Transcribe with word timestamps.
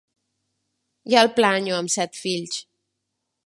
Ja 1.13 1.19
el 1.27 1.31
planyo, 1.41 1.77
amb 1.83 1.95
set 1.99 2.21
fills! 2.23 2.61